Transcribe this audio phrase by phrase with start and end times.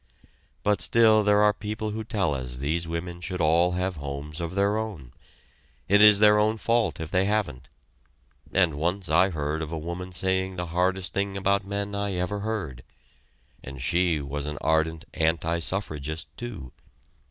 [0.63, 4.55] But still there are people who tell us these women should all have homes of
[4.55, 5.13] their own
[5.87, 7.69] it is their own fault if they haven't;
[8.51, 12.39] and once I heard of a woman saying the hardest thing about men I ever
[12.39, 12.81] heard
[13.63, 16.71] and she was an ardent anti suffragist too.